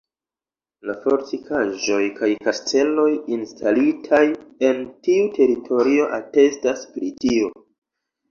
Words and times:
La 0.89 0.93
fortikaĵoj 1.01 1.99
kaj 2.19 2.29
kasteloj 2.47 3.05
instalitaj 3.35 4.23
en 4.69 4.81
tiu 5.09 5.29
teritorio 5.37 6.07
atestas 6.21 6.83
pri 6.97 7.13
tio. 7.27 7.53